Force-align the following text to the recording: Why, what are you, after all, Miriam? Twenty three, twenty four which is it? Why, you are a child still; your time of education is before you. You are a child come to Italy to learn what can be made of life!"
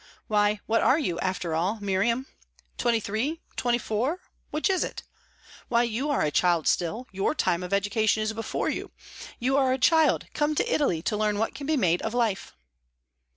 Why, 0.25 0.61
what 0.65 0.81
are 0.81 0.97
you, 0.97 1.19
after 1.19 1.53
all, 1.53 1.77
Miriam? 1.79 2.25
Twenty 2.75 2.99
three, 2.99 3.39
twenty 3.55 3.77
four 3.77 4.17
which 4.49 4.67
is 4.67 4.83
it? 4.83 5.03
Why, 5.67 5.83
you 5.83 6.09
are 6.09 6.23
a 6.23 6.31
child 6.31 6.67
still; 6.67 7.05
your 7.11 7.35
time 7.35 7.61
of 7.61 7.71
education 7.71 8.23
is 8.23 8.33
before 8.33 8.67
you. 8.71 8.89
You 9.37 9.57
are 9.57 9.73
a 9.73 9.77
child 9.77 10.25
come 10.33 10.55
to 10.55 10.73
Italy 10.73 11.03
to 11.03 11.15
learn 11.15 11.37
what 11.37 11.53
can 11.53 11.67
be 11.67 11.77
made 11.77 12.01
of 12.01 12.15
life!" 12.15 12.55